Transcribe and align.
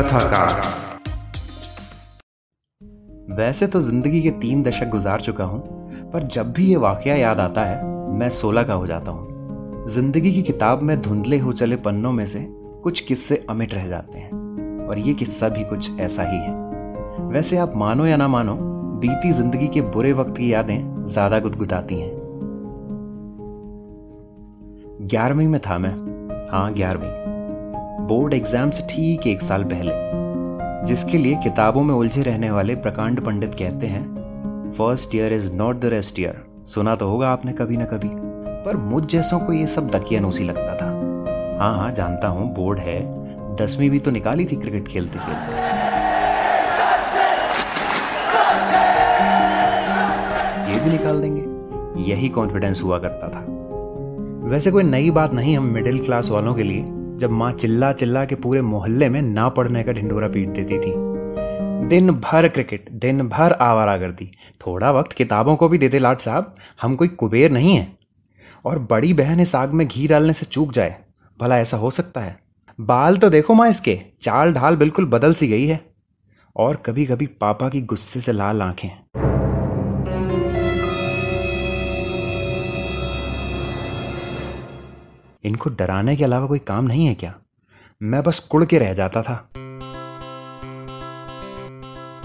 कथाकार। 0.00 0.60
वैसे 3.30 3.66
तो 3.66 3.80
ज़िंदगी 3.80 4.20
के 4.22 4.30
तीन 4.40 4.62
दशक 4.62 4.88
गुजार 4.88 5.20
चुका 5.20 5.44
हूँ, 5.44 5.60
पर 6.12 6.22
जब 6.24 6.52
भी 6.52 6.66
ये 6.66 6.76
वाकया 6.76 7.16
याद 7.16 7.40
आता 7.40 7.64
है, 7.64 7.84
मैं 8.10 8.28
सोलह 8.30 8.62
का 8.62 8.74
हो 8.74 8.86
जाता 8.86 9.10
हूँ। 9.10 9.86
ज़िंदगी 9.88 10.32
की 10.32 10.42
किताब 10.42 10.82
में 10.82 11.00
धुंधले 11.02 11.38
हो 11.38 11.52
चले 11.52 11.76
पन्नों 11.76 12.12
में 12.12 12.24
से 12.26 12.46
कुछ 12.82 13.00
किस्से 13.00 13.44
अमिट 13.50 13.74
रह 13.74 13.86
जाते 13.88 14.18
हैं, 14.18 14.30
और 14.88 14.98
ये 14.98 15.14
किस्सा 15.14 15.48
भी 15.48 15.64
कुछ 15.64 16.00
ऐसा 16.00 16.22
ही 16.22 16.38
है। 16.38 16.54
वैसे 17.28 17.56
आप 17.56 17.76
मानो 17.76 18.06
या 18.06 18.16
ना 18.16 18.28
मानो, 18.28 18.56
बीती 19.00 19.32
ज़िंदगी 19.32 19.68
के 19.68 19.80
बुरे 19.82 20.12
वक्त 20.12 20.36
की 20.36 20.52
यादें 20.52 21.04
ज़्यादा 21.04 21.38
गुदगुदाती 21.40 22.00
हैं। 22.00 22.12
ग्यारहवीं 25.02 25.48
में 25.48 25.60
था 25.60 25.78
मैं। 25.78 25.94
हाँ 26.52 26.72
ग्यारहवीं। 26.72 27.29
बोर्ड 28.10 28.34
एग्ज़ाम 28.34 28.70
से 28.70 28.82
ठीक 28.90 29.26
एक 29.26 29.40
साल 29.40 29.64
पहले, 29.64 29.92
जिसके 30.86 31.18
लिए 31.18 31.34
किताबों 31.42 31.82
में 31.82 31.94
उलझे 31.94 32.22
रहने 32.22 32.50
वाले 32.50 32.74
प्रकांड 32.76 33.20
पंडित 33.24 33.54
कहते 33.54 33.86
हैं 33.86 34.72
first 34.78 35.14
year 35.14 35.32
is 35.32 35.50
not 35.52 35.80
the 35.80 35.90
rest 35.94 36.18
year 36.20 36.42
सुना 36.68 36.94
तो 36.94 37.08
होगा 37.08 37.28
आपने 37.28 37.52
कभी 37.52 37.76
ना 37.76 37.84
कभी, 37.84 38.08
पर 38.64 38.76
मुझ 38.88 39.04
जैसों 39.06 39.38
को 39.38 39.52
ये 39.52 39.66
सब 39.66 39.90
दकियानूसी 39.90 40.44
लगता 40.44 40.74
था। 40.76 40.90
हाँ 41.60 41.72
हाँ 41.78 41.92
जानता 41.94 42.28
हूँ, 42.28 42.52
बोर्ड 42.54 42.78
है। 42.80 42.98
दसवीं 43.56 43.90
भी 43.90 43.98
तो 43.98 44.10
निकाली 44.10 44.44
थी 44.44 44.56
क्रिकेट 44.56 44.88
खेलते 44.88 45.18
खेलते। 45.18 45.58
ये 50.72 50.84
भी 50.84 50.90
निकाल 50.90 51.20
देंगे। 51.22 52.10
यही 52.10 52.28
कॉन्फिडेंस 52.30 52.82
हुआ 52.82 52.98
करता 52.98 53.28
था। 53.28 53.46
वैसे 54.50 54.70
कोई 54.70 54.82
नई 54.84 55.10
बात 55.12 55.34
नहीं 55.34 55.56
हम 55.56 55.74
मिडिल 55.74 56.04
क्लास 56.04 56.30
वालों 56.30 56.54
के 56.54 56.62
लिए। 56.62 56.98
जब 57.20 57.30
माँ 57.30 57.52
चिल्ला 57.52 57.92
चिल्ला 57.92 58.24
के 58.24 58.34
पूरे 58.34 58.62
मोहल्ले 58.62 59.08
में 59.08 59.22
ना 59.22 59.48
पढ़ने 59.48 59.82
का 59.82 59.92
ढिंडोरा 59.92 60.28
पीट 60.28 60.48
देती 60.48 60.78
थी। 60.78 60.92
दिन 61.88 62.10
भर 62.10 62.48
क्रिकेट, 62.48 62.90
दिन 62.90 63.28
भर 63.28 63.52
आवारा 63.52 63.98
करती। 63.98 64.32
थोड़ा 64.66 64.90
वक्त 64.90 65.12
किताबों 65.12 65.56
को 65.56 65.68
भी 65.68 65.78
देते 65.78 65.98
लाट 65.98 66.18
साहब, 66.18 66.56
हम 66.82 66.96
कोई 66.96 67.08
कुबेर 67.08 67.50
नहीं 67.50 67.76
है। 67.76 67.92
और 68.64 68.78
बड़ी 68.78 69.14
बहन 69.14 69.40
इस 69.40 69.54
आग 69.54 69.70
में 69.70 69.88
घी 69.88 70.06
डालने 70.08 70.32
से 70.32 70.46
चूक 70.46 70.72
जाए, 70.72 70.96
भला 71.40 71.58
ऐसा 71.58 71.76
हो 71.76 71.90
सकता 71.90 72.20
है? 72.20 72.38
बाल 72.80 73.16
तो 73.16 73.30
देखो 73.30 73.54
माँ 73.54 73.68
इसके, 73.68 74.00
चाल 74.22 74.52
ढाल 74.52 74.76
बिल्कुल 74.76 75.06
बदल 75.06 75.34
सी 75.34 75.48
गई 75.48 75.66
है। 75.66 75.80
और 76.56 76.76
कभी 76.76 77.06
कभी 77.06 77.26
पापा 77.26 77.68
की 77.68 77.80
गुस्से 77.80 78.20
से 78.20 78.32
लाल 78.32 78.62
आँखें। 78.62 79.19
इनको 85.44 85.70
डराने 85.70 86.16
के 86.16 86.24
अलावा 86.24 86.46
कोई 86.46 86.58
काम 86.58 86.84
नहीं 86.84 87.06
है 87.06 87.14
क्या? 87.14 87.34
मैं 88.02 88.22
बस 88.22 88.38
कुड़ 88.38 88.64
के 88.64 88.78
रह 88.78 88.92
जाता 88.92 89.22
था। 89.22 89.50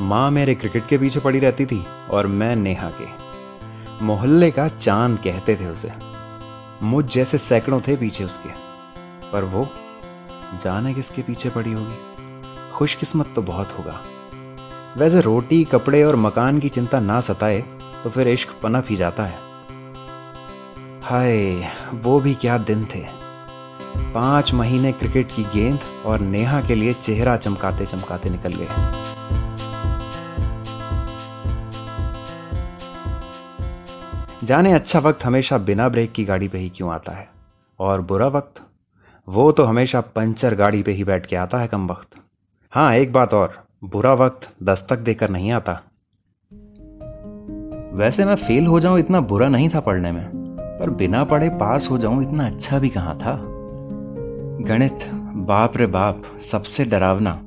माँ 0.01 0.31
मेरे 0.31 0.55
क्रिकेट 0.55 0.87
के 0.87 0.97
पीछे 0.97 1.19
पड़ी 1.19 1.39
रहती 1.39 1.65
थी 1.65 1.85
और 2.11 2.27
मैं 2.27 2.55
नेहा 2.55 2.89
के। 2.89 3.25
मोहल्ले 4.05 4.51
का 4.51 4.67
चाँद 4.67 5.19
कहते 5.19 5.55
थे 5.55 5.67
उसे। 5.67 5.91
मुझ 6.83 7.05
जैसे 7.05 7.37
सैकड़ों 7.37 7.81
थे 7.81 7.97
पीछे 7.97 8.23
उसके। 8.23 8.49
पर 9.31 9.43
वो 9.43 9.67
जाने 10.61 10.93
किसके 10.93 11.21
पीछे 11.21 11.49
पड़ी 11.49 11.73
होगी। 11.73 11.97
खुशकिस्मत 12.73 13.33
तो 13.35 13.41
बहुत 13.41 13.79
होगा। 13.79 14.01
वैसे 14.97 15.21
रोटी, 15.21 15.63
कपड़े 15.63 16.03
और 16.03 16.15
मकान 16.15 16.59
की 16.59 16.69
चिंता 16.69 16.99
ना 16.99 17.19
सताए 17.21 17.61
तो 18.03 18.09
फिर 18.09 18.27
इश्क 18.27 18.55
पनप 18.63 18.85
ही 18.89 18.95
जाता 18.95 19.25
है। 19.25 19.44
हाय 21.07 21.55
वो 21.93 22.19
भी 22.19 22.33
क्या 22.35 22.57
दिन 22.57 22.85
थे। 22.85 23.05
पाँच 24.13 24.53
महीने 24.53 24.91
क्रिकेट 24.91 25.27
की 25.27 25.43
गेंद 25.43 25.79
और 26.05 26.19
नेहा 26.19 26.61
के 26.61 26.75
लिए 26.75 26.93
चेहरा 26.93 27.37
चमकाते 27.37 27.85
चमकाते 27.85 28.29
निकल 28.29 28.53
गए। 28.53 28.67
जाने 34.43 34.71
अच्छा 34.71 34.99
वक्त 34.99 35.25
हमेशा 35.25 35.57
बिना 35.57 35.89
ब्रेक 35.89 36.11
की 36.11 36.25
गाड़ी 36.25 36.47
पे 36.47 36.57
ही 36.57 36.69
क्यों 36.69 36.93
आता 36.93 37.11
है? 37.11 37.29
और 37.79 38.01
बुरा 38.01 38.27
वक्त? 38.27 38.61
वो 39.29 39.51
तो 39.51 39.63
हमेशा 39.63 40.01
पंचर 40.01 40.55
गाड़ी 40.55 40.83
पे 40.83 40.91
ही 40.91 41.03
बैठ 41.03 41.25
के 41.25 41.35
आता 41.35 41.57
है 41.57 41.67
कम 41.67 41.87
वक्त। 41.87 42.09
हाँ 42.71 42.95
एक 42.95 43.13
बात 43.13 43.33
और, 43.33 43.63
बुरा 43.83 44.13
वक्त 44.13 44.49
दस्तक 44.63 44.97
देकर 44.99 45.29
नहीं 45.29 45.51
आता। 45.51 45.81
वैसे 47.93 48.25
मैं 48.25 48.35
फेल 48.35 48.67
हो 48.67 48.79
जाऊँ 48.79 48.99
इतना 48.99 49.19
बुरा 49.19 49.47
नहीं 49.47 49.69
था 49.69 49.79
पढ़ने 49.79 50.11
में। 50.11 50.34
पर 50.79 50.89
बिना 50.89 51.23
पढ़े 51.23 51.49
पास 51.49 51.87
हो 51.91 51.97
जाऊँ 51.97 52.23
इतना 52.23 52.45
अच्छा 52.47 52.79
भी 52.79 52.89
कहाँ 52.89 53.17
था? 53.17 53.39
गणित, 54.67 54.99
बाप 55.35 55.77
रे 55.77 55.85
बाप, 55.85 56.21
सबसे 56.51 56.85
डरावना 56.85 57.41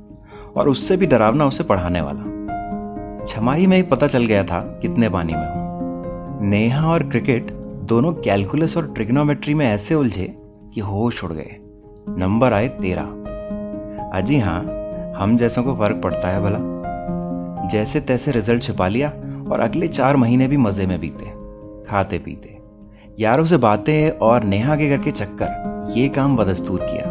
और 0.55 0.69
उससे 0.69 0.97
भी 0.97 1.05
डरावना 1.05 1.45
उसे 1.45 1.63
पढ़ाने 1.63 2.01
वाला। 2.01 3.25
छमाही 3.25 3.67
में 3.67 3.77
ही 3.77 3.83
पता 3.83 4.07
चल 4.07 4.25
गया 4.25 4.43
था 4.43 4.59
कितने 4.81 5.09
पानी 5.09 5.33
में 5.33 5.47
हूँ। 5.47 6.49
नेहा 6.49 6.91
और 6.91 7.03
क्रिकेट 7.03 7.51
दोनों 7.83 8.13
कैलकुलस 8.13 8.77
और 8.77 8.93
ट्रिग्नोमेट्री 8.93 9.53
में 9.53 9.65
ऐसे 9.65 9.95
उलझे 9.95 10.37
कि 10.73 10.81
होश 10.81 11.23
उड़ 11.23 11.31
गए। 11.33 11.55
नंबर 12.09 12.53
आए 12.53 12.67
तेरह। 12.67 13.15
अजी 14.13 14.39
हाँ 14.39 14.59
हम 15.17 15.37
जैसों 15.37 15.63
को 15.63 15.75
फ़र्क 15.75 16.01
पड़ता 16.03 16.27
है 16.27 16.41
भला। 16.41 17.67
जैसे 17.67 18.01
तैसे 18.01 18.31
रिज़ल्ट 18.31 18.63
छिपा 18.63 18.87
लिया 18.87 19.09
और 19.51 19.59
अगले 19.59 19.87
चार 19.87 20.15
महीने 20.15 20.47
भी 20.47 20.57
मज़े 20.57 20.85
में 20.85 20.99
बीते, 20.99 21.25
खाते 21.89 22.19
पीते। 22.19 22.58
यारों 23.19 23.45
से 23.45 23.57
बातें 23.57 24.09
और 24.09 24.43
नेहा 24.43 24.75
के 24.75 24.89
घर 24.89 25.03
के 25.03 25.11
चक्कर, 25.11 25.85
ये 25.97 26.09
काम 26.09 26.37
बदस्तूर 26.37 26.79
किया। 26.83 27.03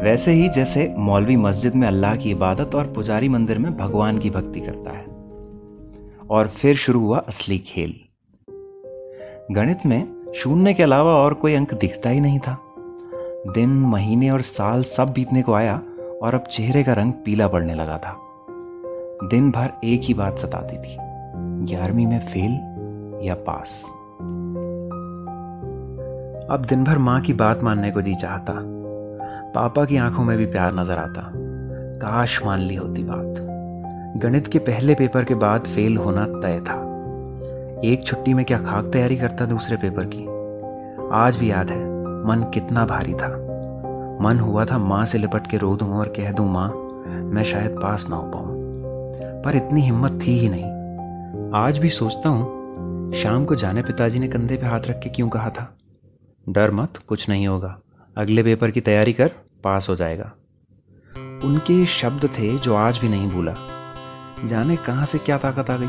वैसे 0.00 0.32
ही 0.32 0.48
जैसे 0.48 0.94
मौलवी 0.98 1.36
मस्जिद 1.36 1.74
में 1.74 1.88
अल्लाह 1.88 2.16
की 2.16 2.30
इबादत 2.30 2.74
और 2.74 2.86
पुजारी 2.86 3.28
मंदिर 3.28 3.58
में 3.58 3.76
भगवान 3.76 4.18
की 4.18 4.30
भक्ति 4.30 4.60
करता 4.60 4.90
है। 4.90 5.04
और 6.30 6.48
फिर 6.48 6.76
शुरू 6.76 7.00
हुआ 7.00 7.18
असली 7.18 7.58
खेल। 7.58 7.94
गणित 9.54 9.78
में 9.86 10.32
शून्य 10.36 10.74
के 10.74 10.82
अलावा 10.82 11.12
और 11.12 11.34
कोई 11.34 11.54
अंक 11.54 11.74
दिखता 11.74 12.10
ही 12.10 12.20
नहीं 12.20 12.38
था। 12.38 12.58
दिन, 13.54 13.68
महीने 13.68 14.30
और 14.30 14.40
साल 14.40 14.82
सब 14.82 15.12
बीतने 15.12 15.42
को 15.42 15.52
आया 15.52 15.82
और 16.22 16.34
अब 16.34 16.40
चेहरे 16.40 16.84
का 16.84 16.92
रंग 16.92 17.12
पीला 17.12 17.48
पड़ने 17.48 17.74
लगा 17.74 17.98
था। 17.98 18.16
दिन 19.28 19.50
भर 19.50 19.70
एक 19.84 20.00
ही 20.04 20.14
बात 20.14 20.38
सताती 20.38 20.76
थी, 20.76 20.96
ग्यारहवीं 21.66 22.06
में 22.06 22.20
फेल 22.20 22.52
या 23.26 23.34
पास। 23.34 23.84
अब 26.50 26.64
दिन 26.64 26.84
भर 26.84 26.98
माँ 26.98 27.20
की 27.20 27.32
बात 27.32 27.62
मानने 27.62 27.90
को 27.90 28.00
जी 28.00 28.14
चाहता। 28.14 28.52
पापा 29.54 29.84
की 29.84 29.96
आँखों 29.96 30.24
में 30.24 30.38
भी 30.38 30.46
प्यार 30.46 30.74
नज़र 30.74 30.98
आता। 30.98 31.32
काश 31.98 32.44
मान 32.46 32.60
ली 32.60 32.74
होती 32.74 33.02
बात। 33.02 33.40
गणित 34.22 34.48
के 34.48 34.58
पहले 34.58 34.94
पेपर 34.94 35.24
के 35.24 35.34
बाद 35.34 35.60
फेल 35.60 35.96
होना 35.96 36.26
तय 36.26 36.60
था। 36.60 36.76
एक 37.84 38.04
छुट्टी 38.04 38.34
में 38.34 38.44
क्या 38.44 38.58
खाक 38.58 38.84
तैयारी 38.92 39.16
करता 39.16 39.44
दूसरे 39.44 39.76
पेपर 39.76 40.04
की? 40.04 40.26
आज 41.12 41.36
भी 41.36 41.50
याद 41.50 41.70
है, 41.70 41.84
मन 42.26 42.50
कितना 42.54 42.86
भारी 42.86 43.14
था। 43.14 43.28
मन 44.20 44.38
हुआ 44.38 44.64
था 44.64 44.78
माँ 44.78 45.06
से 45.06 45.18
लिपट 45.18 45.46
के 45.46 45.56
रो 45.56 45.76
दूँ 45.76 45.94
और 45.94 46.08
कह 46.08 46.32
दूँ, 46.32 46.50
माँ, 46.50 46.68
मैं 47.22 47.44
शायद 47.44 47.70
पास 47.70 48.08
ना 48.08 48.16
हो 48.16 48.22
पाऊँ। 48.22 48.56
पर 49.42 49.56
इतनी 49.56 49.80
हिम्मत 49.80 50.20
थी 50.26 50.38
ही 50.38 50.48
नहीं। 50.48 50.70
आज 51.54 51.78
भी 51.78 51.90
सोचता 51.90 52.28
हूँ, 52.28 52.44
शाम 53.14 53.44
को 53.44 53.54
जाने 53.54 53.82
पिताजी 53.82 54.18
ने 54.18 54.28
कंधे 54.28 54.56
पे 54.56 54.66
हाथ 54.66 54.80
रख 54.80 54.98
के 54.98 55.08
क्यों 55.08 55.28
कहा 55.28 55.50
था? 55.50 55.75
डर 56.46 56.70
मत, 56.70 56.96
कुछ 57.08 57.28
नहीं 57.28 57.46
होगा। 57.46 57.78
अगले 58.16 58.42
पेपर 58.42 58.70
की 58.70 58.80
तैयारी 58.80 59.12
कर, 59.12 59.30
पास 59.64 59.88
हो 59.88 59.94
जाएगा। 59.96 60.32
उनके 61.44 61.84
शब्द 61.86 62.28
थे 62.38 62.56
जो 62.58 62.74
आज 62.74 62.98
भी 62.98 63.08
नहीं 63.08 63.28
भूला। 63.28 63.54
जाने 64.44 64.76
कहाँ 64.76 65.06
से 65.06 65.18
क्या 65.18 65.38
ताकत 65.38 65.70
आ 65.70 65.76
गई? 65.76 65.88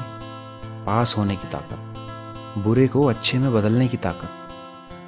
पास 0.85 1.15
होने 1.17 1.35
की 1.35 1.47
ताकत। 1.47 2.61
बुरे 2.63 2.87
को 2.87 3.05
अच्छे 3.05 3.37
में 3.37 3.53
बदलने 3.53 3.87
की 3.87 3.97
ताकत। 3.97 4.29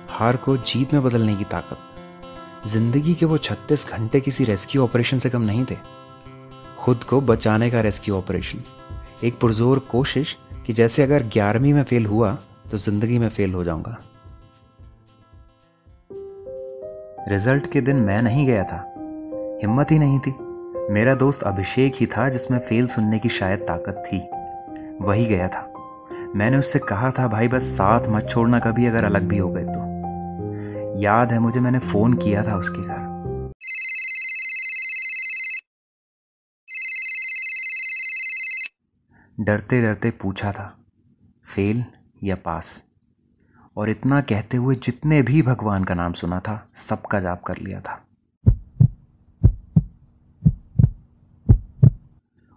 हार 0.09 0.35
को 0.35 0.55
जीत 0.57 0.93
में 0.93 1.03
बदलने 1.03 1.35
की 1.35 1.43
ताकत। 1.43 2.67
ज़िंदगी 2.67 3.13
के 3.13 3.25
वो 3.25 3.37
छत्तीस 3.37 3.87
घंटे 3.87 4.19
किसी 4.19 4.43
रेस्क्यू 4.43 4.83
ऑपरेशन 4.83 5.19
से 5.19 5.29
कम 5.29 5.41
नहीं 5.41 5.65
थे। 5.65 5.77
खुद 6.79 7.03
को 7.03 7.21
बचाने 7.21 7.69
का 7.71 7.81
रेस्क्यू 7.81 8.15
ऑपरेशन। 8.15 8.63
एक 9.23 9.39
पुरजोर 9.39 9.79
कोशिश 9.91 10.37
कि 10.65 10.73
जैसे 10.73 11.03
अगर 11.03 11.23
ग्यारहवीं 11.23 11.73
में 11.73 11.83
फेल 11.83 12.05
हुआ 12.05 12.37
तो 12.71 12.77
ज़िंदगी 12.77 13.17
में 13.19 13.29
फेल 13.29 13.53
हो 13.53 13.63
जाऊँगा। 13.63 13.97
रिज़ल्ट 17.29 17.71
के 17.71 17.81
दिन 17.81 17.95
मैं 17.95 18.21
नहीं 18.21 18.47
गया 18.47 18.63
था। 18.63 18.93
हिम्मत 19.61 19.91
ही 19.91 19.99
नहीं 19.99 20.19
थी। 20.19 20.35
मेरा 20.93 21.15
दोस्त 21.15 21.43
अभिषेक 21.43 21.93
ही 21.95 22.05
था 22.05 22.29
जिसमें 22.29 22.59
फेल 22.59 22.87
सुनने 22.87 23.19
की 23.19 23.29
शायद 23.29 23.59
ताकत 23.59 24.03
थी। 24.07 24.29
वही 25.05 25.25
गया 25.25 25.47
था। 25.47 25.73
मैंने 26.35 26.57
उससे 26.57 26.79
कहा 26.79 27.11
था, 27.11 27.27
भाई, 27.27 27.47
बस 27.47 27.63
साथ 27.63 28.07
मत 28.07 28.29
छोड़ना, 28.29 28.59
कभी 28.59 28.85
अगर 28.85 29.03
अलग 29.03 29.21
भी 29.21 29.37
हो 29.37 29.49
गए 29.49 29.63
तो। 29.63 30.99
याद 30.99 31.31
है 31.31 31.39
मुझे, 31.39 31.59
मैंने 31.59 31.79
फ़ोन 31.79 32.13
किया 32.13 32.43
था 32.43 32.55
उसके 32.55 32.81
घर। 32.81 33.09
डरते 39.39 39.81
डरते 39.81 40.11
पूछा 40.11 40.51
था, 40.51 40.77
फेल 41.55 41.85
या 42.23 42.35
पास? 42.35 42.88
और 43.79 43.89
इतना 43.89 44.21
कहते 44.21 44.57
हुए 44.57 44.75
जितने 44.75 45.21
भी 45.21 45.41
भगवान 45.41 45.83
का 45.83 45.93
नाम 45.93 46.13
सुना 46.13 46.39
था, 46.39 46.67
सबका 46.75 47.19
जाप 47.19 47.43
कर 47.43 47.57
लिया 47.57 47.81
था। 47.81 48.05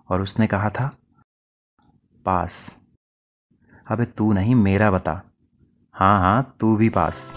और 0.09 0.23
उसने 0.23 0.47
कहा 0.47 0.71
था, 0.71 0.91
पास। 2.25 2.77
अबे 3.91 4.05
तू 4.05 4.33
नहीं, 4.33 4.55
मेरा 4.55 4.91
बता। 4.91 5.23
हाँ 5.93 6.21
हाँ 6.21 6.57
तू 6.61 6.77
भी 6.77 6.89
पास। 6.89 7.33